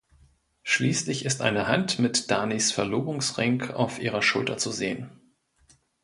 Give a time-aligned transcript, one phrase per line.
[0.63, 5.11] Schließlich ist eine Hand mit Danis Verlobungsring auf ihrer Schulter zu sehen.